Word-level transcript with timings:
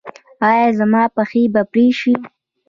ایا 0.49 0.67
زما 0.79 1.03
پښې 1.15 1.43
به 1.53 1.61
پرې 1.71 1.85
شي؟ 1.99 2.13